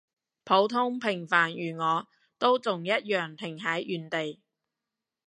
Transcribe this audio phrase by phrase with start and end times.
[0.43, 2.07] 普通平凡如我，
[2.39, 4.39] 都仲一樣停喺原地